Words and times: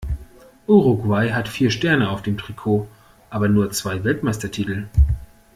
Uruguay 0.65 1.29
hat 1.31 1.47
vier 1.47 1.69
Sterne 1.69 2.09
auf 2.09 2.23
dem 2.23 2.35
Trikot, 2.35 2.87
aber 3.29 3.49
nur 3.49 3.69
zwei 3.69 4.03
Weltmeistertitel. 4.03 4.87